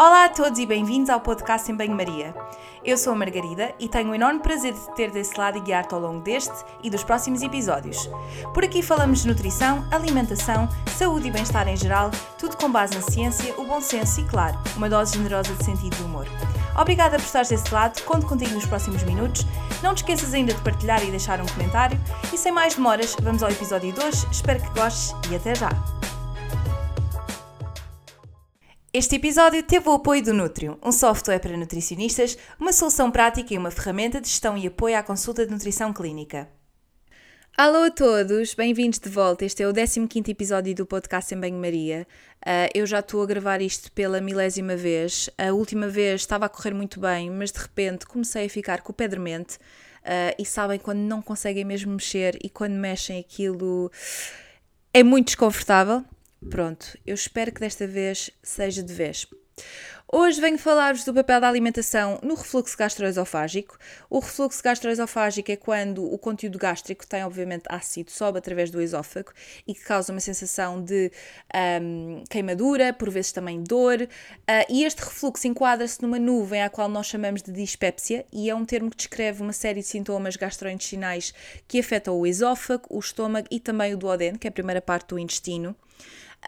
[0.00, 2.34] Olá a todos e bem-vindos ao podcast em Banho-Maria.
[2.82, 5.92] Eu sou a Margarida e tenho o enorme prazer de ter desse lado e guiar-te
[5.92, 8.08] ao longo deste e dos próximos episódios.
[8.54, 10.66] Por aqui falamos de nutrição, alimentação,
[10.96, 14.58] saúde e bem-estar em geral, tudo com base na ciência, o bom senso e, claro,
[14.74, 16.26] uma dose generosa de sentido de humor.
[16.80, 19.44] Obrigada por estares desse lado, conto contigo nos próximos minutos.
[19.82, 22.00] Não te esqueças ainda de partilhar e deixar um comentário.
[22.32, 24.28] E sem mais demoras, vamos ao episódio 2.
[24.32, 25.99] Espero que gostes e até já!
[28.92, 33.56] Este episódio teve o apoio do Nutrium, um software para nutricionistas, uma solução prática e
[33.56, 36.48] uma ferramenta de gestão e apoio à consulta de nutrição clínica.
[37.56, 39.44] Alô a todos, bem-vindos de volta.
[39.44, 42.04] Este é o 15 episódio do podcast em Banho-Maria.
[42.44, 45.30] Uh, eu já estou a gravar isto pela milésima vez.
[45.38, 48.90] A última vez estava a correr muito bem, mas de repente comecei a ficar com
[48.90, 49.54] o pé dormente.
[50.02, 53.88] Uh, e sabem quando não conseguem mesmo mexer e quando mexem aquilo
[54.92, 56.04] é muito desconfortável.
[56.48, 59.26] Pronto, eu espero que desta vez seja de vez.
[60.12, 63.78] Hoje venho falar-vos do papel da alimentação no refluxo gastroesofágico.
[64.08, 69.32] O refluxo gastroesofágico é quando o conteúdo gástrico tem, obviamente, ácido, sobe através do esófago
[69.68, 71.12] e que causa uma sensação de
[71.80, 74.02] um, queimadura, por vezes também dor.
[74.02, 74.08] Uh,
[74.68, 78.64] e este refluxo enquadra-se numa nuvem à qual nós chamamos de dispepsia e é um
[78.64, 81.32] termo que descreve uma série de sintomas gastrointestinais
[81.68, 85.10] que afetam o esófago, o estômago e também o duodeno, que é a primeira parte
[85.10, 85.76] do intestino.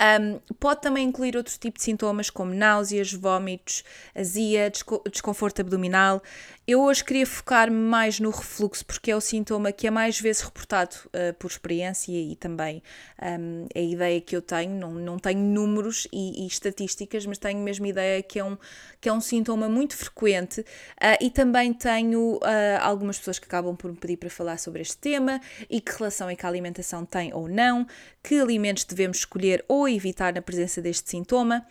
[0.00, 4.70] Um, pode também incluir outro tipo de sintomas como náuseas, vômitos, azia,
[5.10, 6.22] desconforto abdominal.
[6.66, 10.42] Eu hoje queria focar-me mais no refluxo porque é o sintoma que é mais vezes
[10.42, 12.80] reportado uh, por experiência e também
[13.20, 17.58] um, a ideia que eu tenho, não, não tenho números e, e, estatísticas, mas tenho
[17.58, 18.56] mesmo ideia que é um,
[19.00, 20.60] que é um sintoma muito frequente.
[20.60, 22.40] Uh, e também tenho uh,
[22.80, 26.30] algumas pessoas que acabam por me pedir para falar sobre este tema e que relação
[26.30, 27.84] é que a alimentação tem ou não,
[28.22, 31.66] que alimentos devemos escolher ou evitar na presença deste sintoma.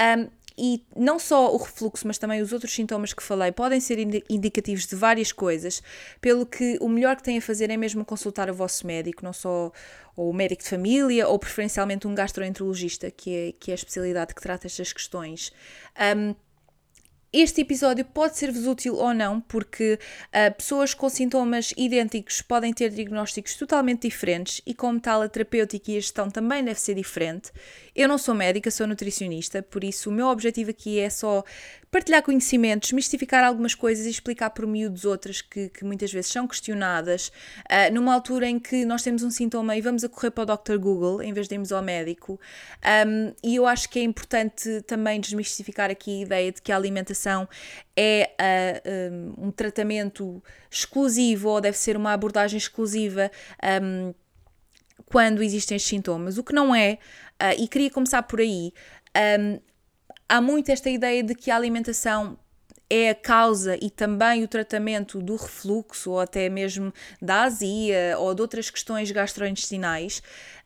[0.00, 0.28] Um,
[0.62, 4.86] e não só o refluxo, mas também os outros sintomas que falei podem ser indicativos
[4.86, 5.82] de várias coisas,
[6.20, 9.32] pelo que o melhor que têm a fazer é mesmo consultar o vosso médico, não
[9.32, 9.72] só
[10.14, 14.34] ou o médico de família, ou preferencialmente um gastroenterologista, que é, que é a especialidade
[14.34, 15.50] que trata estas questões.
[16.16, 16.34] Um,
[17.32, 22.90] este episódio pode ser-vos útil ou não, porque uh, pessoas com sintomas idênticos podem ter
[22.90, 27.52] diagnósticos totalmente diferentes e, como tal, a terapêutica e a gestão também deve ser diferente.
[27.94, 31.44] Eu não sou médica, sou nutricionista, por isso o meu objetivo aqui é só
[31.90, 36.46] partilhar conhecimentos, mistificar algumas coisas e explicar por miúdos outras que, que muitas vezes são
[36.46, 37.32] questionadas,
[37.68, 40.56] uh, numa altura em que nós temos um sintoma e vamos a correr para o
[40.56, 40.78] Dr.
[40.78, 42.38] Google em vez de irmos ao médico.
[43.06, 46.76] Um, e eu acho que é importante também desmistificar aqui a ideia de que a
[46.76, 47.48] alimentação
[47.96, 53.30] é uh, um, tratamento exclusivo ou deve ser uma abordagem exclusiva.
[53.82, 54.14] Um,
[55.06, 56.98] quando existem estes sintomas, o que não é,
[57.42, 58.72] uh, e queria começar por aí.
[59.40, 59.60] Um,
[60.30, 62.38] há muito esta ideia de que a alimentação
[62.88, 68.32] é a causa e também o tratamento do refluxo ou até mesmo da azia ou
[68.34, 70.22] de outras questões gastrointestinais.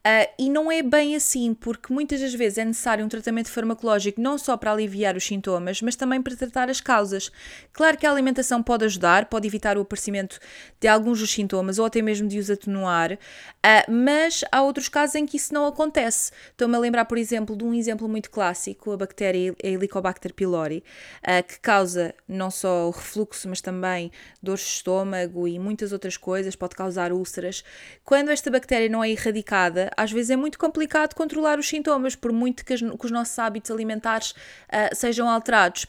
[0.06, 4.20] Uh, e não é bem assim, porque muitas das vezes é necessário um tratamento farmacológico
[4.20, 7.32] não só para aliviar os sintomas, mas também para tratar as causas.
[7.72, 10.38] Claro que a alimentação pode ajudar, pode evitar o aparecimento
[10.78, 15.14] de alguns dos sintomas ou até mesmo de os atenuar, uh, mas há outros casos
[15.14, 16.32] em que isso não acontece.
[16.50, 20.84] Estou-me a lembrar, por exemplo, de um exemplo muito clássico, a bactéria Helicobacter pylori,
[21.22, 26.18] uh, que causa não só o refluxo, mas também dores de estômago e muitas outras
[26.18, 27.64] coisas, pode causar úlceras.
[28.04, 32.32] Quando esta bactéria não é erradicada, às vezes é muito complicado controlar os sintomas, por
[32.32, 35.86] muito que, as, que os nossos hábitos alimentares uh, sejam alterados.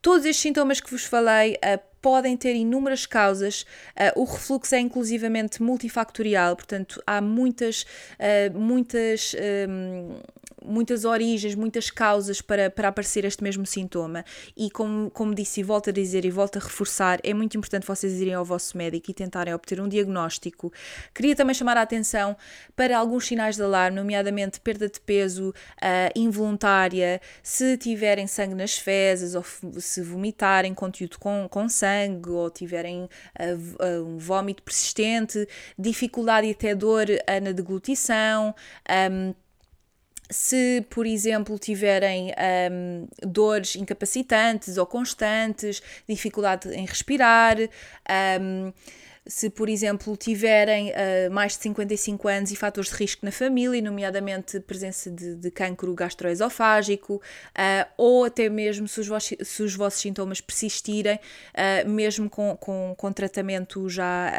[0.00, 3.62] Todos estes sintomas que vos falei uh, podem ter inúmeras causas.
[3.96, 7.86] Uh, o refluxo é inclusivamente multifactorial, portanto, há muitas,
[8.20, 9.34] uh, muitas
[9.66, 10.20] um,
[10.64, 14.24] muitas origens, muitas causas para, para aparecer este mesmo sintoma.
[14.56, 17.86] E como, como disse e volto a dizer e volto a reforçar, é muito importante
[17.86, 20.72] vocês irem ao vosso médico e tentarem obter um diagnóstico.
[21.14, 22.34] Queria também chamar a atenção
[22.74, 28.78] para alguns sinais de alarme, nomeadamente perda de peso uh, involuntária, se tiverem sangue nas
[28.78, 29.44] fezes ou
[29.78, 31.93] se vomitarem conteúdo com, com sangue
[32.28, 35.46] ou tiverem uh, uh, um vômito persistente,
[35.78, 37.06] dificuldade e até dor
[37.42, 38.54] na deglutição.
[39.10, 39.34] Um,
[40.30, 42.32] se, por exemplo, tiverem
[42.72, 47.56] um, dores incapacitantes ou constantes, dificuldade em respirar,
[48.40, 48.72] um,
[49.26, 53.80] se, por exemplo, tiverem uh, mais de 55 anos e fatores de risco na família,
[53.80, 59.74] nomeadamente presença de, de cancro gastroesofágico, uh, ou até mesmo se os, vossos, se os
[59.74, 64.32] vossos sintomas persistirem, uh, mesmo com, com, com tratamento já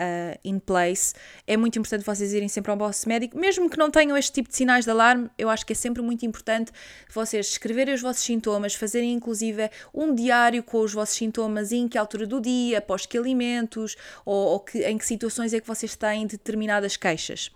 [0.43, 1.13] in place,
[1.47, 4.49] é muito importante vocês irem sempre ao vosso médico, mesmo que não tenham este tipo
[4.49, 6.71] de sinais de alarme, eu acho que é sempre muito importante
[7.09, 11.97] vocês escreverem os vossos sintomas, fazerem inclusive um diário com os vossos sintomas, em que
[11.97, 13.95] altura do dia, após que alimentos,
[14.25, 17.51] ou, ou que, em que situações é que vocês têm determinadas queixas.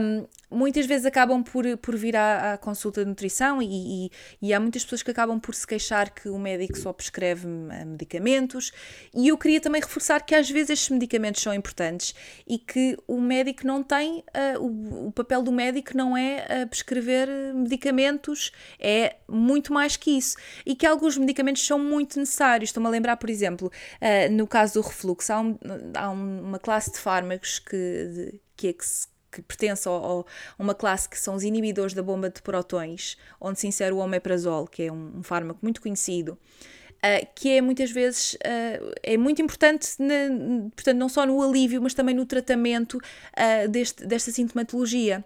[0.00, 4.10] Um, muitas vezes acabam por, por vir à, à consulta de nutrição e, e,
[4.40, 7.84] e, há muitas pessoas que acabam por se queixar que o médico só prescreve eh,
[7.84, 8.72] medicamentos.
[9.14, 12.14] E eu queria também reforçar que às vezes estes medicamentos são importantes
[12.46, 14.24] e que o médico não tem,
[14.56, 20.10] uh, o, o, papel do médico não é uh, prescrever medicamentos, é muito mais que
[20.16, 20.36] isso.
[20.64, 22.70] E que alguns medicamentos são muito necessários.
[22.70, 25.58] Estou-me a lembrar, por exemplo, uh, no caso do refluxo, há, um,
[25.94, 29.06] há uma classe de fármacos que, de, que é que se
[29.42, 30.24] que pertence a
[30.58, 34.66] uma classe que são os inibidores da bomba de protões, onde se insere o omeprazol,
[34.66, 39.40] que é um, um fármaco muito conhecido, uh, que é muitas vezes uh, é muito
[39.42, 45.24] importante, na, portanto, não só no alívio, mas também no tratamento uh, deste, desta sintomatologia.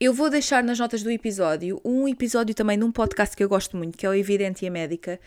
[0.00, 3.48] Eu vou deixar nas notas do episódio um episódio também de um podcast que eu
[3.48, 5.20] gosto muito, que é o Evidente e a Médica,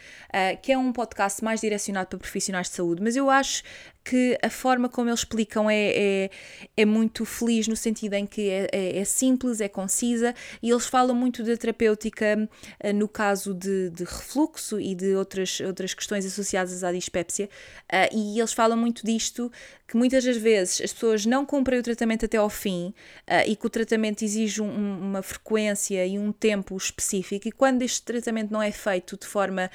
[0.61, 3.63] que é um podcast mais direcionado para profissionais de saúde, mas eu acho
[4.03, 6.29] que a forma como eles explicam é, é,
[6.75, 10.87] é muito feliz no sentido em que é, é, é, simples, é concisa e eles
[10.87, 12.49] falam muito da terapêutica
[12.79, 17.47] eh, no caso de, de refluxo e de outras, outras questões associadas à dispepsia
[17.91, 19.51] uh, e eles falam muito disto
[19.87, 22.93] que muitas das vezes as pessoas não cumprem o tratamento até ao fim
[23.27, 27.81] uh, e que o tratamento exige um, uma frequência e um tempo específico e quando
[27.81, 29.69] este tratamento não é feito de forma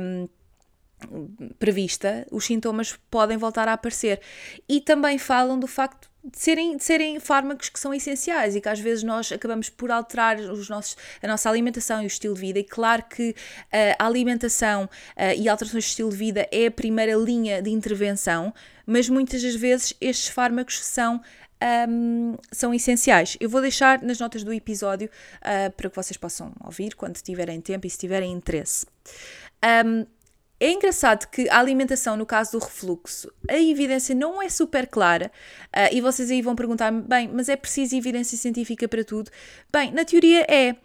[0.00, 0.28] um,
[1.58, 4.20] prevista, os sintomas podem voltar a aparecer.
[4.68, 8.68] E também falam do facto de serem, de serem fármacos que são essenciais e que
[8.68, 12.40] às vezes nós acabamos por alterar os nossos, a nossa alimentação e o estilo de
[12.40, 12.58] vida.
[12.60, 13.34] E claro que uh,
[13.98, 14.88] a alimentação uh,
[15.36, 18.54] e alterações de estilo de vida é a primeira linha de intervenção,
[18.86, 21.20] mas muitas das vezes estes fármacos são
[21.88, 23.36] um, são essenciais.
[23.40, 27.60] Eu vou deixar nas notas do episódio uh, para que vocês possam ouvir quando tiverem
[27.60, 28.86] tempo e se tiverem interesse.
[29.84, 30.06] Um,
[30.58, 35.30] é engraçado que a alimentação, no caso do refluxo, a evidência não é super clara
[35.68, 39.30] uh, e vocês aí vão perguntar bem, mas é preciso evidência científica para tudo?
[39.72, 40.76] Bem, na teoria é,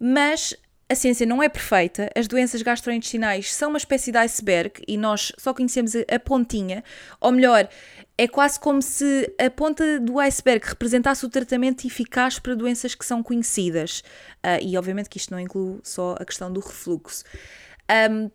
[0.00, 0.54] mas
[0.90, 5.30] a ciência não é perfeita, as doenças gastrointestinais são uma espécie de iceberg e nós
[5.38, 6.82] só conhecemos a pontinha,
[7.20, 7.68] ou melhor,
[8.18, 13.06] é quase como se a ponta do iceberg representasse o tratamento eficaz para doenças que
[13.06, 14.00] são conhecidas.
[14.44, 17.24] Uh, e obviamente que isto não inclui só a questão do refluxo.
[18.10, 18.30] Um,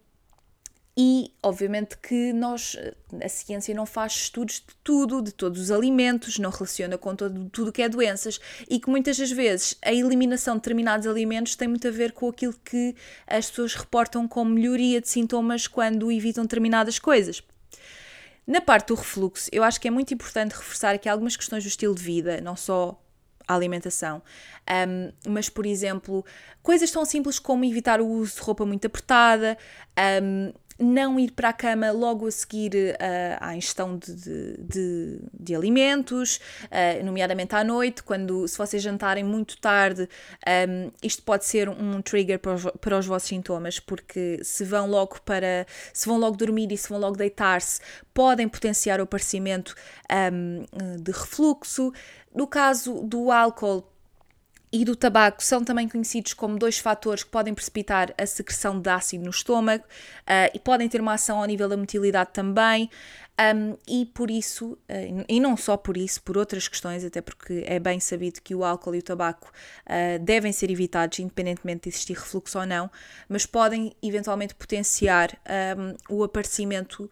[0.98, 2.78] e, obviamente, que nós,
[3.22, 7.50] a ciência não faz estudos de tudo, de todos os alimentos, não relaciona com todo,
[7.50, 8.40] tudo que é doenças
[8.70, 12.30] e que muitas das vezes a eliminação de determinados alimentos tem muito a ver com
[12.30, 12.96] aquilo que
[13.28, 17.44] as pessoas reportam como melhoria de sintomas quando evitam determinadas coisas.
[18.48, 21.68] Na parte do refluxo, eu acho que é muito importante reforçar aqui algumas questões do
[21.68, 23.02] estilo de vida, não só
[23.48, 24.22] a alimentação.
[24.88, 26.26] Um, mas, por exemplo,
[26.62, 29.58] coisas tão simples como evitar o uso de roupa muito apertada,
[30.22, 35.20] um, não ir para a cama logo a seguir uh, à ingestão de, de, de,
[35.34, 40.10] de alimentos, uh, nomeadamente à noite, quando se vocês jantarem muito tarde,
[40.70, 44.88] um, isto pode ser um trigger para os, para os vossos sintomas, porque se vão
[44.88, 47.80] logo para se vão logo dormir e se vão logo deitar-se,
[48.14, 49.76] podem potenciar o aparecimento
[50.32, 50.66] um,
[51.02, 51.94] de refluxo.
[52.34, 53.88] No caso do álcool,
[54.76, 58.90] e do tabaco são também conhecidos como dois fatores que podem precipitar a secreção de
[58.90, 62.90] ácido no estômago uh, e podem ter uma ação ao nível da motilidade também.
[63.56, 67.64] Um, e por isso, uh, e não só por isso, por outras questões, até porque
[67.66, 69.50] é bem sabido que o álcool e o tabaco
[69.86, 72.92] uh, devem ser evitados, independentemente de existir refluxo ou não,
[73.30, 75.38] mas podem eventualmente potenciar
[75.78, 77.10] um, o aparecimento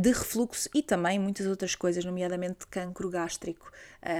[0.00, 3.70] de refluxo e também muitas outras coisas, nomeadamente cancro gástrico.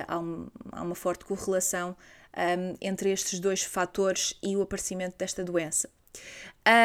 [0.06, 1.96] Há, um, há, uma forte correlação
[2.36, 5.88] um, entre estes dois fatores e o aparecimento desta doença.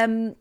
[0.10, 0.36] Um,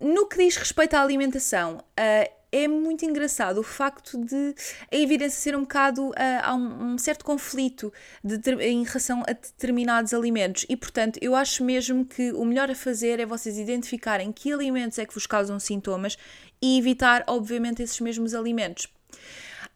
[0.00, 4.54] no que diz respeito à alimentação, uh, é muito engraçado o facto de
[4.92, 6.10] a evidência ser um bocado.
[6.10, 11.34] Uh, há um, um, certo conflito de, em relação a determinados alimentos e, portanto, eu
[11.34, 15.26] acho mesmo que o melhor a fazer é vocês identificarem que alimentos é que vos
[15.26, 16.18] causam sintomas
[16.60, 18.86] e evitar, obviamente, esses mesmos alimentos.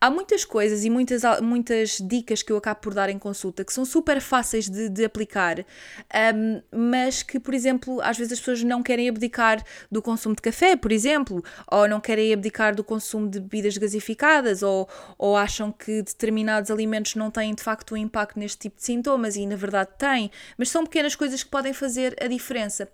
[0.01, 3.73] Há muitas coisas e muitas, muitas dicas que eu acabo por dar em consulta que
[3.73, 8.63] são super fáceis de, de aplicar, um, mas que, por exemplo, às vezes as pessoas
[8.63, 13.29] não querem abdicar do consumo de café, por exemplo, ou não querem abdicar do consumo
[13.29, 18.39] de bebidas gasificadas, ou, ou acham que determinados alimentos não têm de facto um impacto
[18.39, 22.17] neste tipo de sintomas e na verdade têm, mas são pequenas coisas que podem fazer
[22.21, 22.89] a diferença.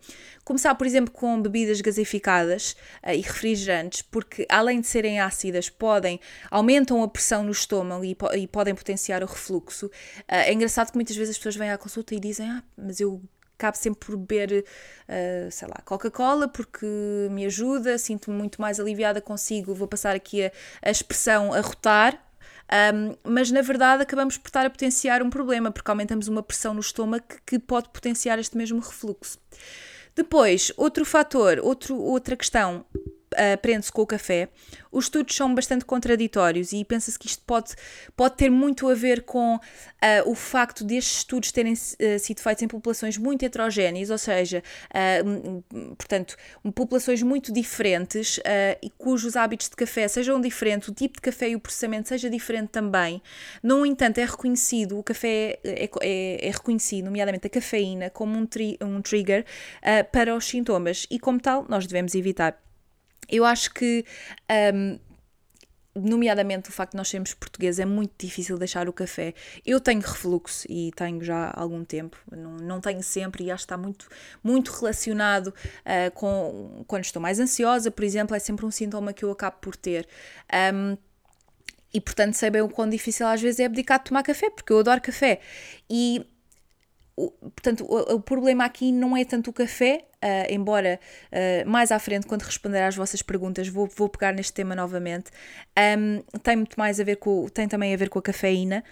[0.45, 6.21] Começar, por exemplo, com bebidas gasificadas uh, e refrigerantes, porque além de serem ácidas, podem
[6.51, 9.87] aumentam a pressão no estômago e, e podem potenciar o refluxo.
[9.87, 9.91] Uh,
[10.27, 13.23] é engraçado que muitas vezes as pessoas vêm à consulta e dizem: Ah, mas eu
[13.63, 14.65] acabo sempre por beber,
[15.09, 16.85] uh, sei lá, Coca-Cola porque
[17.31, 22.21] me ajuda, sinto-me muito mais aliviada consigo, vou passar aqui a, a expressão a rotar,
[22.95, 26.75] um, mas na verdade acabamos por estar a potenciar um problema, porque aumentamos uma pressão
[26.75, 29.39] no estômago que, que pode potenciar este mesmo refluxo.
[30.15, 32.85] Depois, outro fator, outro, outra questão
[33.37, 34.49] aprende-se com o café.
[34.93, 37.73] Os estudos são bastante contraditórios e pensa-se que isto pode,
[38.15, 39.61] pode ter muito a ver com uh,
[40.27, 45.95] o facto destes estudos terem uh, sido feitos em populações muito heterogéneas, ou seja, uh,
[45.97, 46.37] portanto,
[46.75, 48.39] populações muito diferentes
[48.83, 52.29] e cujos hábitos de café sejam diferentes, o tipo de café e o processamento seja
[52.29, 53.23] diferente também.
[53.63, 58.45] No entanto, é reconhecido, o café é, é, é reconhecido, nomeadamente a cafeína, como um,
[58.45, 59.45] tri, um trigger
[60.11, 62.61] para os sintomas e, como tal, nós devemos evitar.
[63.29, 64.05] Eu acho que.
[64.75, 64.99] Um,
[65.95, 69.35] nomeadamente o facto de nós sermos portugueses, é muito difícil deixar o café.
[69.65, 73.63] Eu tenho refluxo e tenho já há algum tempo, não, não tenho sempre e acho
[73.63, 74.09] que está muito,
[74.43, 79.25] muito relacionado uh, com quando estou mais ansiosa, por exemplo, é sempre um sintoma que
[79.25, 80.09] eu acabo por ter.
[80.75, 80.97] Um,
[81.95, 84.73] e portanto sei bem o quão difícil às vezes é abdicar de tomar café, porque
[84.73, 85.41] eu adoro café.
[85.91, 86.27] E
[87.17, 90.99] portanto, o, o, problema aqui não é tanto o café, uh, embora
[91.31, 95.31] uh, mais à frente, quando responder às vossas perguntas, vou, vou pegar neste tema novamente.
[95.99, 98.83] Um, tem muito mais a ver com, tem também a ver com a cafeína.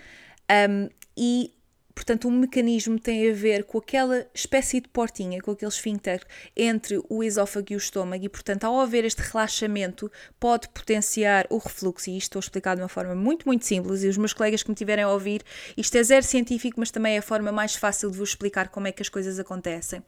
[0.51, 1.53] Um, e
[2.01, 6.25] Portanto, o mecanismo tem a ver com aquela espécie de portinha, com aquele esfíncter
[6.57, 11.59] entre o esófago e o estômago, e, portanto, ao haver este relaxamento, pode potenciar o
[11.59, 12.09] refluxo.
[12.09, 14.03] E isto estou a explicar de uma forma muito, muito simples.
[14.03, 15.43] E os meus colegas que me tiverem a ouvir,
[15.77, 18.89] isto é zero científico, mas também é a forma mais fácil de vos explicar como
[18.89, 20.03] é que as coisas acontecem.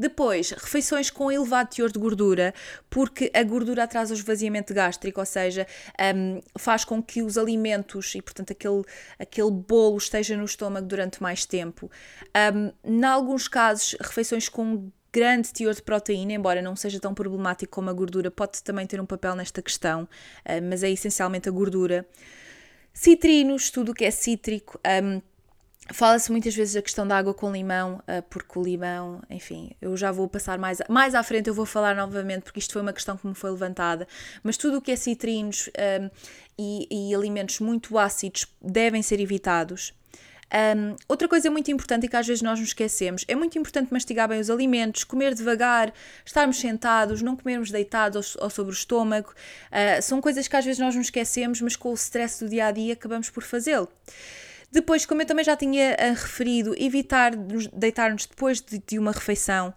[0.00, 2.54] Depois, refeições com elevado teor de gordura,
[2.88, 5.66] porque a gordura atrasa o esvaziamento gástrico, ou seja,
[6.16, 8.82] um, faz com que os alimentos e, portanto, aquele,
[9.18, 11.90] aquele bolo esteja no estômago durante mais tempo.
[12.54, 17.70] Um, em alguns casos, refeições com grande teor de proteína, embora não seja tão problemático
[17.70, 20.08] como a gordura, pode também ter um papel nesta questão,
[20.66, 22.06] mas é essencialmente a gordura.
[22.94, 25.20] Citrinos, tudo o que é cítrico, um,
[25.92, 29.96] Fala-se muitas vezes a questão da água com limão, eh, porque o limão, enfim, eu
[29.96, 32.92] já vou passar mais, mais à frente, eu vou falar novamente, porque isto foi uma
[32.92, 34.06] questão que me foi levantada.
[34.42, 36.10] Mas tudo o que é citrinos um, ehm,
[36.56, 39.92] e, e, alimentos muito ácidos devem ser evitados.
[40.52, 43.92] Um, outra coisa muito importante e que às vezes nós nos esquecemos, é muito importante
[43.92, 45.92] mastigar bem os alimentos, comer devagar,
[46.24, 49.32] estarmos sentados, não comermos deitados ou, ou sobre o estômago.
[49.70, 52.66] Uh, são coisas que às vezes nós nos esquecemos, mas com o stress do dia
[52.66, 53.88] a dia acabamos por fazê-lo.
[54.72, 57.32] Depois, como eu também já tinha uh, referido, evitar
[57.72, 59.74] deitar-nos depois de, de, uma refeição.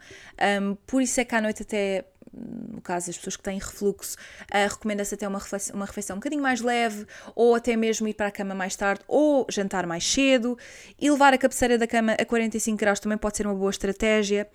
[0.62, 4.17] Um, por isso é que à noite até no caso das pessoas que têm refluxo,
[4.51, 8.13] uh, recomenda-se até uma refeição, uma refeição um bocadinho mais leve, ou até mesmo ir
[8.13, 10.57] para a cama mais tarde, ou jantar mais cedo,
[11.00, 14.50] e levar a cabeceira da cama a 45 graus também pode ser uma boa estratégia.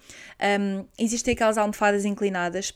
[0.61, 2.75] Um, existem aquelas almofadas inclinadas.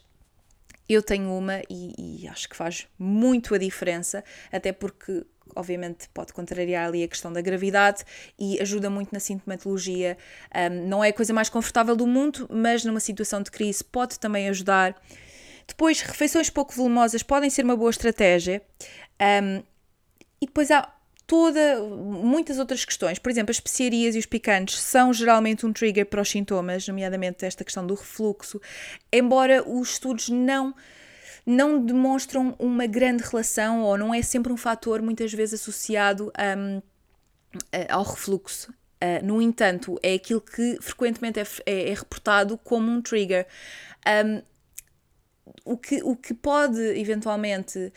[0.88, 6.32] Eu tenho uma e, e acho que faz muito a diferença, até porque obviamente pode
[6.32, 8.04] contrariar ali a questão da gravidade
[8.38, 10.16] e ajuda muito na sintomatologia.
[10.54, 14.18] Um, não é a coisa mais confortável do mundo, mas numa situação de crise pode
[14.18, 15.00] também ajudar.
[15.66, 18.62] Depois, refeições pouco volumosas podem ser uma boa estratégia.
[19.20, 19.62] Um,
[20.40, 20.92] e depois há
[21.26, 23.18] toda muitas outras questões.
[23.18, 27.44] Por exemplo, as especiarias e os picantes são geralmente um trigger para os sintomas, nomeadamente
[27.44, 28.60] esta questão do refluxo,
[29.12, 30.74] embora os estudos não
[31.44, 36.82] não demonstram uma grande relação ou não é sempre um fator muitas vezes associado um,
[37.88, 38.72] ao refluxo.
[39.02, 43.46] Uh, no entanto, é aquilo que frequentemente é, é, é reportado como um trigger.
[44.06, 44.42] Um,
[45.64, 47.92] o que, o que pode eventualmente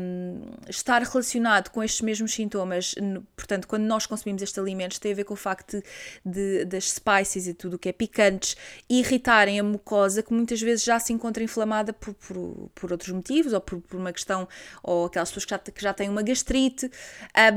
[0.00, 2.94] um, estar relacionado com estes mesmos sintomas,
[3.36, 5.82] portanto, quando nós consumimos estes alimentos, tem a ver com o facto
[6.24, 8.56] de, de das spices e tudo o que é picantes
[8.88, 13.52] irritarem a mucosa, que muitas vezes já se encontra inflamada por, por, por outros motivos,
[13.52, 14.48] ou por, por uma questão,
[14.82, 16.90] ou aquelas pessoas que já, que já têm uma gastrite.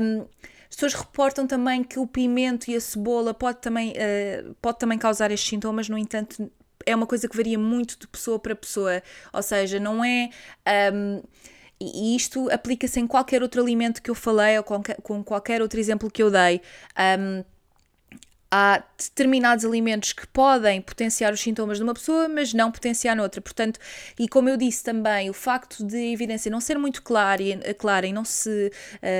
[0.00, 0.26] Um,
[0.68, 4.98] as pessoas reportam também que o pimento e a cebola pode também, uh, pode também
[4.98, 6.50] causar estes sintomas, no entanto,
[6.86, 10.30] é uma coisa que varia muito de pessoa para pessoa, ou seja, não é.
[10.92, 11.22] Um,
[11.80, 16.10] e isto aplica-se em qualquer outro alimento que eu falei ou com, qualquer outro exemplo
[16.10, 16.60] que eu dei.
[17.18, 17.44] Um,
[18.54, 23.40] há determinados alimentos que podem potenciar os sintomas de uma pessoa, mas não potenciar noutra.
[23.40, 23.80] Portanto,
[24.18, 27.56] e como eu disse também, o facto de a evidência não ser muito clara e,
[27.72, 28.70] clara e não se.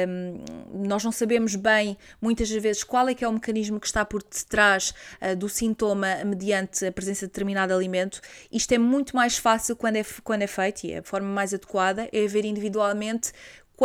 [0.07, 4.05] Um, nós não sabemos bem, muitas vezes, qual é que é o mecanismo que está
[4.05, 8.21] por detrás uh, do sintoma mediante a presença de determinado alimento,
[8.51, 11.55] isto é muito mais fácil quando é, quando é feito e é a forma mais
[11.55, 13.33] adequada é ver individualmente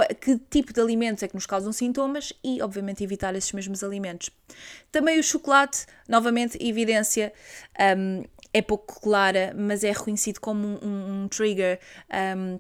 [0.06, 4.30] que tipo de alimentos é que nos causam sintomas e, obviamente, evitar esses mesmos alimentos.
[4.92, 7.34] Também o chocolate, novamente, evidência
[7.98, 8.24] um,
[8.54, 11.80] é pouco clara, mas é reconhecido como um, um trigger
[12.38, 12.60] um,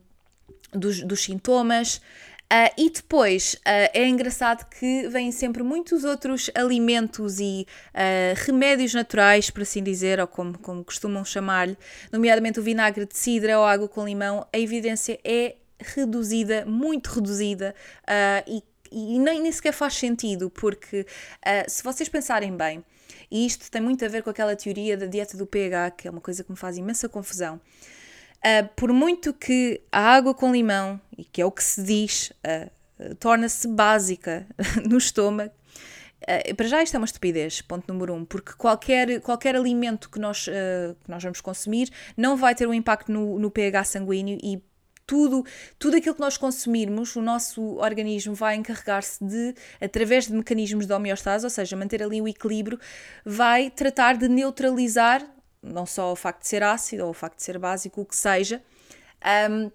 [0.71, 2.01] dos, dos, sintomas.
[2.47, 8.93] Uh, e depois uh, é engraçado que vêm sempre muitos outros alimentos e uh, remédios
[8.93, 11.77] naturais, por assim dizer, ou como, como costumam chamar-lhe,
[12.09, 14.47] nomeadamente o vinagre de cidra ou água com limão.
[14.53, 21.01] A evidência é reduzida, muito reduzida, uh, e, e nem, nem sequer faz sentido, porque
[21.01, 22.83] uh, se vocês pensarem bem,
[23.29, 26.11] e isto tem muito a ver com aquela teoria da dieta do pH, que é
[26.11, 27.59] uma coisa que me faz imensa confusão.
[28.37, 32.31] Uh, por muito que a água com limão, e que é o que se diz,
[32.45, 34.45] uh, torna-se básica
[34.87, 35.53] no estômago,
[36.21, 40.19] uh, para já isto é uma estupidez, ponto número um, porque qualquer, qualquer alimento que
[40.19, 44.61] nós, que nós vamos consumir não vai ter um impacto no, no pH sanguíneo e
[45.07, 45.45] tudo,
[45.79, 50.93] tudo aquilo que nós consumirmos, o nosso organismo vai encarregar-se de, através de mecanismos de
[50.93, 52.77] homeostase, ou seja, manter ali o equilíbrio,
[53.25, 55.25] vai tratar de neutralizar
[55.63, 58.15] não só o facto de ser ácido ou o facto de ser básico, o que
[58.15, 58.61] seja.
[59.49, 59.71] Um,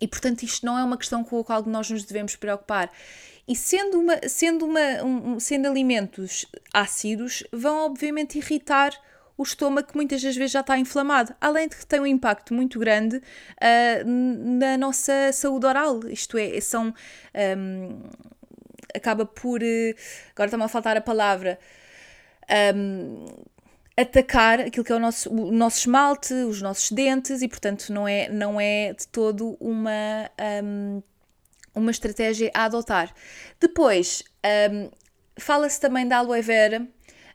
[0.00, 2.90] e portanto, isto não é uma questão com a qual nós nos devemos preocupar.
[3.46, 8.92] E sendo, uma, sendo, uma, um, sendo alimentos ácidos, vão obviamente irritar
[9.38, 12.52] o estômago que muitas das vezes já está inflamado, além de que tem um impacto
[12.52, 16.00] muito grande uh, na nossa saúde oral.
[16.08, 16.92] Isto é, são.
[17.56, 18.02] Um,
[18.92, 19.62] acaba por.
[19.62, 19.94] Uh,
[20.32, 21.56] agora está-me a faltar a palavra.
[22.74, 23.26] Um,
[23.96, 28.06] atacar aquilo que é o nosso, o nosso esmalte, os nossos dentes, e portanto não
[28.06, 30.30] é, não é de todo uma,
[30.64, 31.02] um,
[31.74, 33.12] uma estratégia a adotar.
[33.60, 34.22] Depois,
[34.72, 34.90] um,
[35.36, 36.86] fala-se também da aloe vera,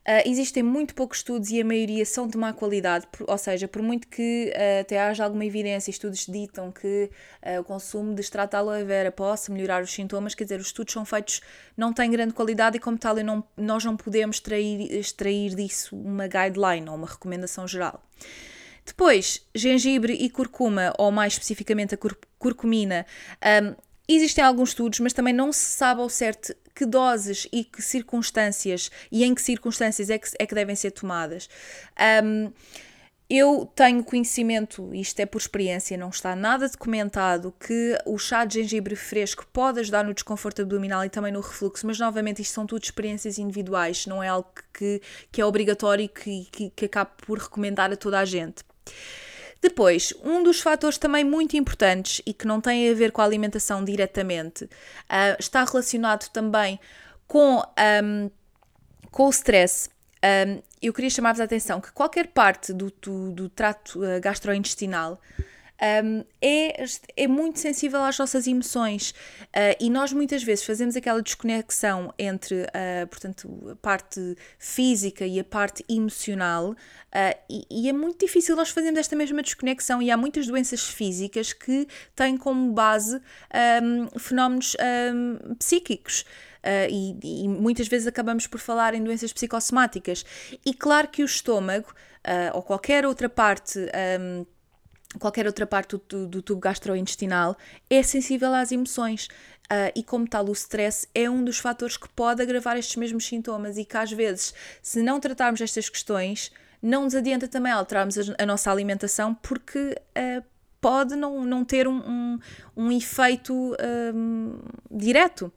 [0.06, 3.70] Uh, existem muito poucos estudos e a maioria são de má qualidade, por, ou seja,
[3.70, 7.10] por muito que uh, até haja alguma evidência, estudos ditam que
[7.42, 10.68] uh, o consumo de extrato de aloe vera possa melhorar os sintomas, quer dizer, os
[10.68, 11.40] estudos são feitos,
[11.78, 16.28] não têm grande qualidade e, como tal, não, nós não podemos extrair, extrair disso uma
[16.28, 18.04] guideline ou uma recomendação geral.
[18.86, 23.06] Depois, gengibre e curcuma, ou mais especificamente a cur curcumina,
[23.64, 23.74] um,
[24.16, 28.90] existem alguns estudos, mas também não se sabe ao certo que doses e que circunstâncias
[29.12, 31.50] e em que circunstâncias é que, é que devem ser tomadas.
[32.24, 32.52] Um,
[33.30, 38.62] eu tenho conhecimento, isto é por experiência, não está nada documentado, que o chá de
[38.62, 42.68] gengibre fresco pode ajudar no desconforto abdominal e também no refluxo, mas novamente isto são
[42.68, 47.12] tudo experiências individuais, não é algo que, que é obrigatório e que, que, que acabo
[47.26, 48.64] por recomendar a toda a gente.
[49.64, 53.24] Depois, um dos fatores também muito importantes e que não tem a ver com a
[53.24, 56.78] alimentação diretamente, uh, está relacionado também
[57.26, 57.64] com,
[58.04, 58.30] um,
[59.10, 59.90] com o stress.
[60.22, 65.18] Um, eu queria chamar-vos a atenção que qualquer parte do, do, do trato uh, gastrointestinal
[66.04, 66.86] um, é,
[67.18, 72.62] é muito sensível às nossas emoções uh, e nós muitas vezes fazemos aquela desconexão entre
[72.62, 76.76] uh, portanto, a parte física e a parte emocional uh,
[77.50, 81.52] e, e, é muito difícil nós fazermos esta mesma desconexão e há muitas doenças físicas
[81.52, 83.20] que têm como base
[83.84, 84.76] um, fenómenos
[85.14, 86.26] um, psíquicos.
[86.64, 90.26] Uh, e, e, muitas vezes acabamos por falar em doenças psicossomáticas.
[90.66, 91.90] E claro que o estômago,
[92.26, 93.80] uh, ou qualquer outra parte
[94.20, 94.46] um,
[95.20, 97.58] qualquer outra parte do, do tubo gastrointestinal
[97.90, 99.28] é sensível às emoções.
[99.72, 103.26] Uh, e como tal, o stress é um dos fatores que pode agravar estes mesmos
[103.26, 108.18] sintomas e que às vezes, se não tratarmos estas questões, não nos adianta também alterarmos
[108.18, 110.44] a, a nossa alimentação porque uh,
[110.82, 112.40] pode não, não ter um, um,
[112.76, 113.74] um efeito
[114.14, 114.60] um,
[114.92, 115.52] direto.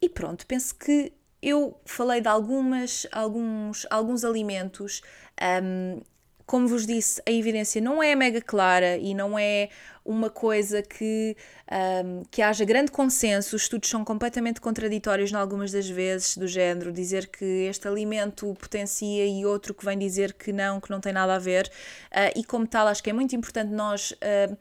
[0.00, 5.00] e pronto, penso que eu falei de algumas, alguns, alguns alimentos
[6.46, 9.68] como vos disse, a evidência não é mega clara e não é
[10.04, 11.36] uma coisa que,
[12.04, 13.56] um, que haja grande consenso.
[13.56, 18.54] Os estudos são completamente contraditórios, em algumas das vezes, do género dizer que este alimento
[18.60, 21.68] potencia e outro que vem dizer que não, que não tem nada a ver.
[22.12, 24.56] Uh, e como tal, acho que é muito importante nós uh,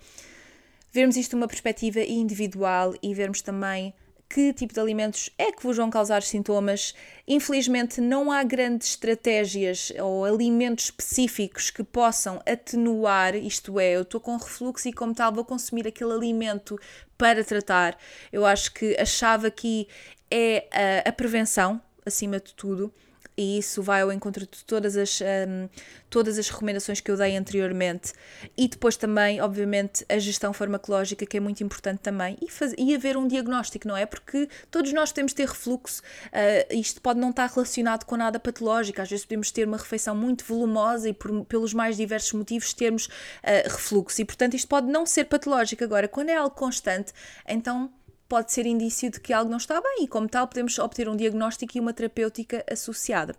[0.91, 3.93] vermos isto de uma perspectiva individual e vermos também
[4.29, 6.93] que tipo de alimentos é que vos vão causar sintomas.
[7.27, 14.19] Infelizmente, não há grandes estratégias ou alimentos específicos que possam atenuar, isto é, eu estou
[14.19, 16.79] com refluxo e, como tal, vou consumir aquele alimento
[17.17, 17.97] para tratar.
[18.31, 19.87] Eu acho que a chave aqui
[20.29, 20.67] é
[21.05, 22.93] a, a prevenção, acima de tudo
[23.37, 25.67] e isso vai ao encontro de todas as, um,
[26.09, 28.13] todas as recomendações que eu dei anteriormente
[28.57, 32.95] e depois também, obviamente, a gestão farmacológica que é muito importante também e, faz, e
[32.95, 34.05] haver um diagnóstico, não é?
[34.05, 39.01] Porque todos nós podemos ter refluxo, uh, isto pode não estar relacionado com nada patológico,
[39.01, 43.07] às vezes podemos ter uma refeição muito volumosa e por, pelos mais diversos motivos termos
[43.07, 45.83] uh, refluxo e portanto isto pode não ser patológico.
[45.83, 47.11] Agora, quando é algo constante,
[47.47, 47.91] então
[48.27, 51.15] pode ser indício de que algo não está bem e, como tal, podemos obter um
[51.15, 53.35] diagnóstico e uma terapêutica associada.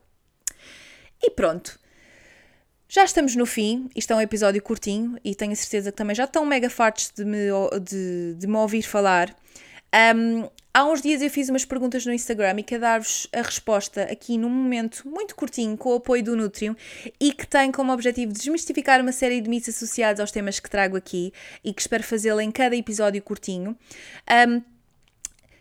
[1.22, 1.78] E pronto.
[2.88, 6.14] Já estamos no fim, isto é um episódio curtinho e tenho a certeza que também
[6.14, 7.48] já estão mega fartos de me,
[7.82, 9.34] de, de me ouvir falar.
[10.14, 14.02] Um, há uns dias eu fiz umas perguntas no Instagram e quero dar-vos a resposta
[14.02, 16.76] aqui num momento muito curtinho com o apoio do Nutrium
[17.18, 20.96] e que tem como objetivo desmistificar uma série de mitos associados aos temas que trago
[20.96, 21.32] aqui
[21.64, 23.76] e que espero fazê-lo em cada episódio curtinho.
[24.48, 24.75] Um,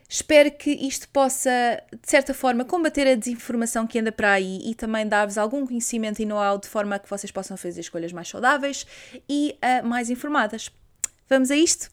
[0.08, 1.50] Espero que isto possa,
[1.92, 6.22] de certa forma, combater a desinformação que anda para aí e também dar-vos algum conhecimento
[6.22, 8.86] e know-how de forma a que vocês possam fazer escolhas mais saudáveis
[9.28, 10.72] e uh, mais informadas.
[11.28, 11.90] Vamos a isto?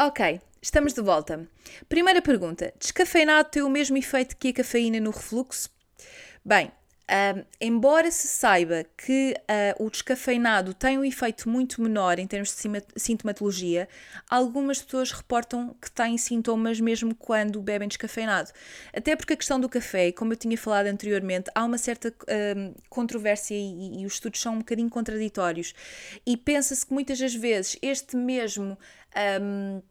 [0.00, 1.44] Ok, estamos de volta.
[1.88, 5.68] Primeira pergunta: descafeinado tem o mesmo efeito que a cafeína no refluxo?
[6.44, 6.70] Bem,
[7.60, 9.34] embora se saiba que
[9.78, 13.88] uh, o descafeinado tem um efeito muito menor em termos de sintomatologia,
[14.30, 18.52] algumas pessoas reportam que têm sintomas mesmo quando bebem descafeinado.
[18.94, 22.14] Até porque a questão do café, como eu tinha falado anteriormente, há uma certa
[22.88, 25.74] controvérsia e, e, os estudos são um bocadinho contraditórios.
[26.24, 28.78] E pensa-se que muitas das vezes este mesmo
[29.40, 29.82] um,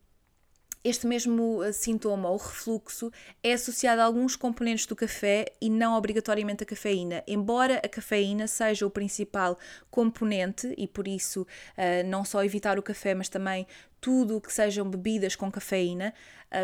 [0.87, 3.11] este mesmo eh, sintoma, o refluxo,
[3.43, 7.23] é associado a alguns componentes do café e não obrigatoriamente a cafeína.
[7.27, 9.57] Embora a cafeína seja o principal
[9.91, 13.67] componente e por isso uh, não só evitar o café, mas também
[13.99, 16.13] tudo o que sejam bebidas com cafeína,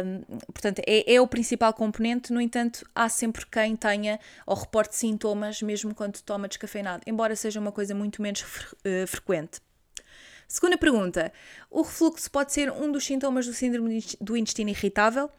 [0.05, 2.31] um, portanto, é, é, o principal componente.
[2.31, 7.59] No entanto, há sempre quem tenha ou reporte sintomas mesmo quando toma descafeinado, embora seja
[7.59, 8.65] uma coisa muito menos fre
[9.03, 9.59] uh, frequente.
[10.47, 11.31] Segunda pergunta:
[11.69, 15.29] o refluxo pode ser um dos sintomas do síndrome do intestino irritável?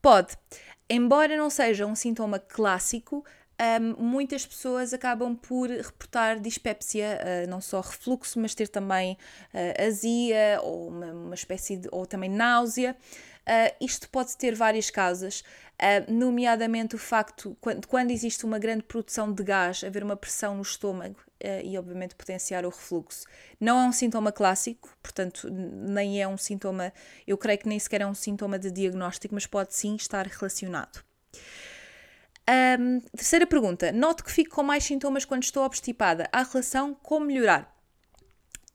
[0.00, 0.36] Pode.
[0.88, 3.24] Embora não seja um sintoma clássico,
[3.62, 9.16] um, muitas pessoas acabam por reportar dispepsia, uh, não só refluxo, mas ter também
[9.54, 12.96] uh, azia ou uma, uma, espécie de, ou também náusea.
[13.42, 15.42] Uh, isto pode ter várias causas,
[16.06, 20.62] nomeadamente o facto quando, quando existe uma grande produção de gás, haver uma pressão no
[20.62, 21.16] estômago
[21.64, 23.26] e, obviamente, potenciar o refluxo.
[23.58, 26.92] Não é um sintoma clássico, portanto, nem é um sintoma,
[27.26, 31.02] eu creio que nem sequer é um sintoma de diagnóstico, mas pode sim estar relacionado.
[32.78, 33.92] Um, terceira pergunta.
[33.92, 36.28] Noto que fico com mais sintomas quando estou obstipada.
[36.32, 37.71] Há relação com melhorar?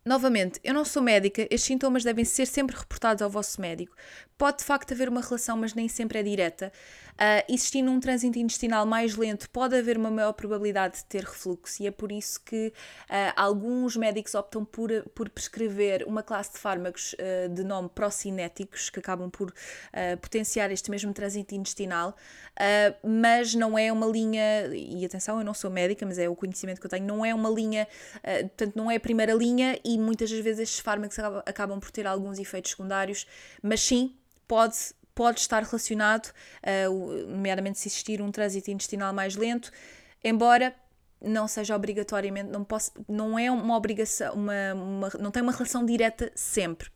[0.08, 3.94] Novamente, eu não sou médica, estes sintomas devem ser sempre reportados ao vosso médico.
[4.38, 6.72] Pode de facto haver uma relação, mas nem sempre é direta.
[7.16, 11.82] Uh, existindo um trânsito intestinal mais lento, pode haver uma maior probabilidade de ter refluxo,
[11.82, 16.60] e é por isso que uh, alguns médicos optam por, por prescrever uma classe de
[16.60, 19.52] fármacos uh, de nome procinéticos, que acabam por
[20.22, 22.16] potenciar este mesmo trânsito intestinal,
[23.04, 26.80] mas não é uma linha, e atenção, eu não sou médica, mas é o conhecimento
[26.80, 27.88] que eu tenho, não é uma linha,
[28.24, 32.08] portanto, não é a primeira linha, e muitas das vezes estes fármacos acabam, por ter
[32.08, 33.26] alguns efeitos secundários,
[33.62, 34.16] mas sim,
[34.48, 36.32] pode pode estar relacionado,
[36.88, 39.72] uh, nomeadamente se existir um trânsito intestinal mais lento,
[40.24, 40.76] embora
[41.20, 45.84] não seja obrigatoriamente, não, posso, não é uma obrigação, uma, uma, não tem uma relação
[45.84, 46.92] direta sempre.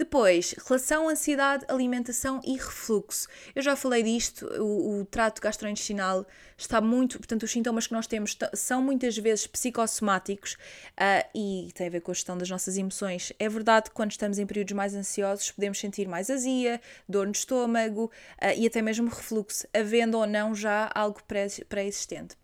[0.00, 3.28] Depois, relação ansiedade, alimentação e refluxo.
[3.54, 6.24] Eu já falei disto, o, o, trato gastrointestinal
[6.56, 7.18] está muito.
[7.18, 12.00] Portanto, os sintomas que nós temos são muitas vezes psicossomáticos uh, e tem a ver
[12.00, 13.30] com a gestão das nossas emoções.
[13.38, 17.32] É verdade que quando estamos em períodos mais ansiosos podemos sentir mais azia, dor no
[17.32, 18.10] estômago
[18.40, 22.38] uh, e até mesmo refluxo, havendo ou não já algo pré-existente.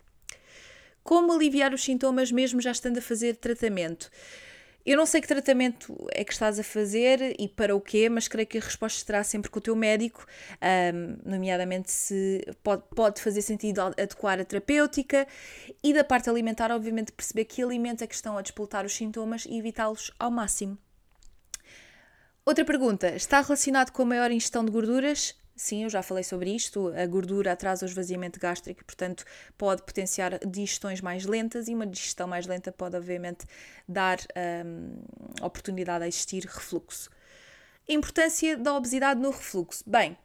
[1.02, 4.10] Como aliviar os sintomas mesmo já estando a fazer tratamento?
[4.86, 8.28] Eu não sei que tratamento é que estás a fazer e para o quê, mas
[8.28, 10.24] creio que a resposta estará sempre com o teu médico,
[10.94, 15.26] um, nomeadamente se pode, pode fazer sentido adequar a terapêutica
[15.82, 19.44] e da parte alimentar, obviamente, perceber que alimentos é que estão a despoltar os sintomas
[19.44, 20.78] e evitá-los ao máximo.
[22.44, 25.34] Outra pergunta: está relacionado com a maior ingestão de gorduras?
[25.56, 26.88] Sim, eu já falei sobre isto.
[26.88, 29.24] A gordura atrasa o esvaziamento gástrico, portanto,
[29.56, 33.46] pode potenciar digestões mais lentas e uma digestão mais lenta pode, obviamente,
[33.88, 34.18] dar
[34.66, 34.98] um,
[35.40, 37.08] oportunidade a existir refluxo.
[37.88, 39.82] Importância da obesidade no refluxo.
[39.86, 40.18] Bem,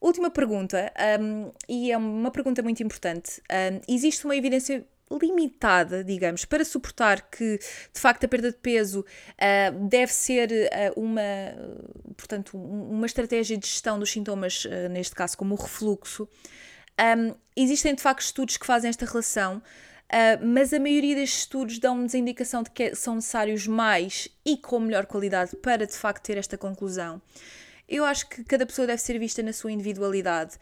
[0.00, 3.42] última pergunta, um, e é uma pergunta muito importante.
[3.50, 9.00] Um, existe uma evidência limitada, digamos, para suportar que de facto a perda de peso
[9.00, 11.20] uh, deve ser uh, uma,
[12.16, 16.28] portanto, uma estratégia de gestão dos sintomas, uh, neste caso como o refluxo.
[17.00, 19.62] Um, existem de facto estudos que fazem esta relação,
[20.40, 24.80] mas a maioria destes estudos dão-nos a indicação de que são necessários mais e com
[24.80, 27.20] melhor qualidade para de facto ter esta conclusão.
[27.86, 30.56] Eu acho que cada pessoa deve ser vista na sua individualidade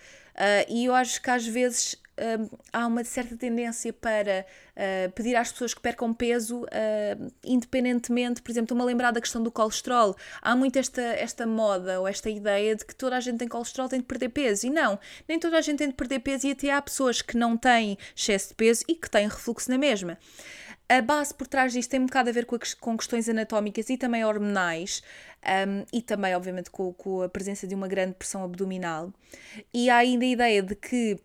[0.69, 5.53] e eu acho que às vezes uh, há uma certa tendência para uh, pedir às
[5.53, 10.17] pessoas que percam peso, uh, independentemente, por exemplo, estou-me a lembrar da questão do colesterol.
[10.41, 13.89] Há muito esta, esta moda ou esta ideia de que toda a gente tem colesterol
[13.89, 14.67] tem de perder peso.
[14.67, 14.99] E não,
[15.29, 17.99] nem toda a gente tem de perder peso, e até há pessoas que não têm
[18.15, 20.19] excesso de peso e que têm refluxo na mesma.
[20.89, 23.91] A base por trás disto tem um bocado a ver com, a, com questões anatómicas
[23.91, 25.03] e também hormonais,
[25.43, 29.13] um, e também, obviamente, com, com, a presença de uma grande pressão abdominal.
[29.75, 31.19] E há ainda a ideia de que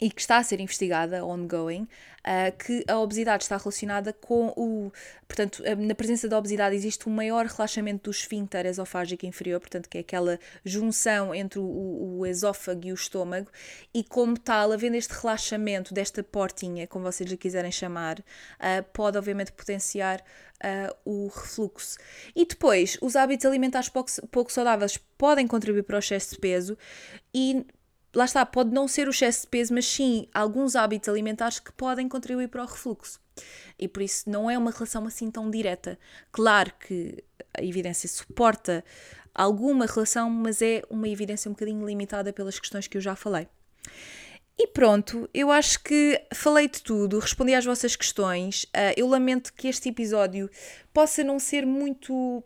[0.00, 4.92] e que está a ser investigada, ongoing, uh, que a obesidade está relacionada com o.
[5.26, 9.98] Portanto, na presença da obesidade existe um maior relaxamento do esfíncter esofágico inferior, portanto, que
[9.98, 13.50] é aquela junção entre o, o esófago e o estômago,
[13.92, 19.18] e como tal, havendo este relaxamento desta portinha, como vocês lhe quiserem chamar, uh, pode
[19.18, 20.22] obviamente potenciar
[20.58, 21.96] Uh, o refluxo.
[22.34, 26.76] E depois, os hábitos alimentares pouco, pouco, saudáveis podem contribuir para o excesso de peso
[27.32, 27.64] e
[28.18, 31.72] lá está, pode não ser o excesso de peso, mas sim alguns hábitos alimentares que
[31.72, 33.20] podem contribuir para o refluxo.
[33.78, 35.98] E por isso não é uma relação assim tão direta.
[36.32, 37.22] Claro que
[37.56, 38.84] a evidência suporta
[39.32, 43.46] alguma relação, mas é uma evidência um bocadinho limitada pelas questões que eu já falei.
[44.58, 48.64] E pronto, eu acho que falei de tudo, respondi às vossas questões.
[48.64, 50.50] Uh, eu lamento que este episódio
[50.92, 52.42] possa não ser muito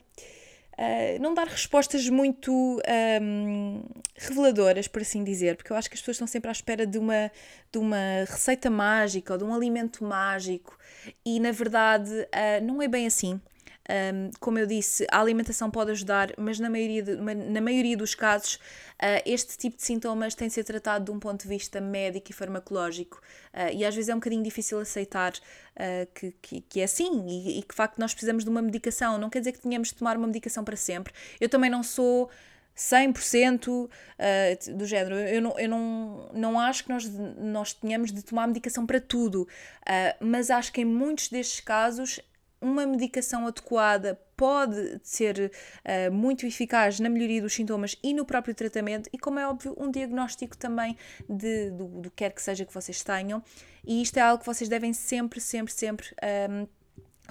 [0.78, 2.80] uh, não dar respostas muito
[3.20, 3.82] um,
[4.16, 6.98] reveladoras, por assim dizer, porque eu acho que as pessoas estão sempre à espera de
[6.98, 7.30] uma,
[7.70, 10.78] de uma receita mágica ou de um alimento mágico
[11.24, 13.40] e na verdade uh, não é bem assim.
[13.90, 18.14] Um, como eu disse, a alimentação pode ajudar, mas na maioria, de, na maioria dos
[18.14, 21.80] casos, uh, este tipo de sintomas tem de ser tratado de um ponto de vista
[21.80, 23.20] médico e farmacológico.
[23.52, 27.26] Uh, e às vezes é um bocadinho difícil aceitar uh, que, que, que, é assim
[27.26, 29.18] e, e que, de facto, nós precisamos de uma medicação.
[29.18, 31.12] Não quer dizer que tenhamos de tomar uma medicação para sempre.
[31.40, 32.30] Eu também não sou.
[32.74, 35.14] 100% uh, do género.
[35.14, 39.42] Eu, não, eu não, não acho que nós, nós tenhamos de tomar medicação para tudo,
[39.42, 42.18] uh, mas acho que em muitos destes casos
[42.62, 45.52] uma medicação adequada pode ser
[45.84, 49.74] uh, muito eficaz na melhoria dos sintomas e no próprio tratamento, e como é óbvio,
[49.78, 50.96] um diagnóstico também
[51.28, 53.42] de, do, do que quer que seja que vocês tenham,
[53.84, 56.06] e isto é algo que vocês devem sempre, sempre, sempre.
[56.22, 56.68] Um, ehm,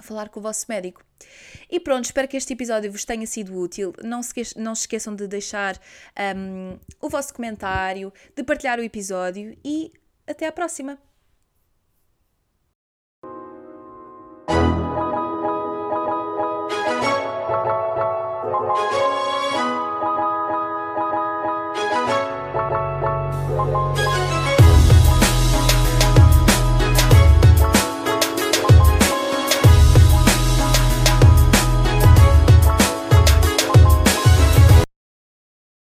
[0.00, 1.04] falar com o vosso médico.
[1.70, 3.92] E pronto, espero que este episódio vos tenha sido útil.
[4.02, 8.82] Não se, não se esqueçam de deixar um, ehm, o vosso comentário, de partilhar o
[8.82, 9.92] episódio e
[10.26, 11.11] até à próxima!